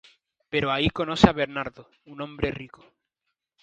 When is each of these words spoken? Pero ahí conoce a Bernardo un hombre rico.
Pero 0.51 0.67
ahí 0.71 0.89
conoce 0.89 1.29
a 1.29 1.37
Bernardo 1.41 1.87
un 2.05 2.21
hombre 2.21 2.49
rico. 2.49 2.81